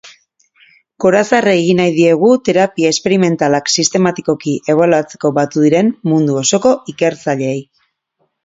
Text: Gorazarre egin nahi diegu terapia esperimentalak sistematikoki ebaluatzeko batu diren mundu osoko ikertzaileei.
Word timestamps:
Gorazarre 1.03 1.51
egin 1.57 1.77
nahi 1.81 1.91
diegu 1.97 2.31
terapia 2.49 2.91
esperimentalak 2.95 3.71
sistematikoki 3.75 4.57
ebaluatzeko 4.75 5.35
batu 5.39 5.67
diren 5.67 5.95
mundu 6.15 6.41
osoko 6.45 6.77
ikertzaileei. 6.95 7.65